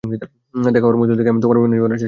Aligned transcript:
দেখা 0.75 0.85
হওয়ার 0.85 0.97
মুহূর্ত 0.97 1.11
থেকে 1.19 1.31
আমি 1.33 1.39
তোমার 1.43 1.57
বিনাশ 1.57 1.67
করার 1.71 1.79
চেষ্টা 1.79 1.87
করছি। 1.91 1.99